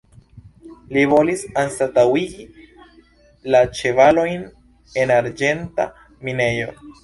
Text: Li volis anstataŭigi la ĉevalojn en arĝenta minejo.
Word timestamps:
Li 0.95 1.03
volis 1.11 1.43
anstataŭigi 1.63 2.47
la 3.57 3.63
ĉevalojn 3.81 4.49
en 5.05 5.17
arĝenta 5.23 5.91
minejo. 6.29 6.77